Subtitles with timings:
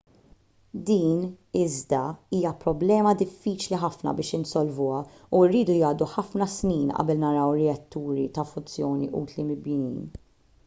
[0.87, 1.19] din
[1.57, 1.97] iżda
[2.37, 5.01] hija problema diffiċli ħafna biex insolvuha
[5.39, 9.93] u jridu jgħaddu ħafna snin qabel naraw reatturi ta' fużjoni utli mibnijin